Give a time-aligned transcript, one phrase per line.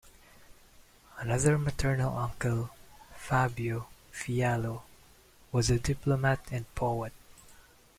[1.19, 2.71] Another maternal uncle,
[3.13, 4.81] Fabio Fiallo,
[5.51, 7.13] was a diplomat and poet.